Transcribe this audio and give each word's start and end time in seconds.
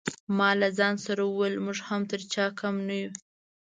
ما 0.37 0.49
له 0.61 0.67
ځان 0.77 0.95
سره 1.05 1.21
وویل 1.25 1.55
موږ 1.65 1.77
هم 1.87 2.01
تر 2.11 2.21
چا 2.33 2.45
کم 2.59 2.75
نه 2.87 2.95
یو. 3.01 3.11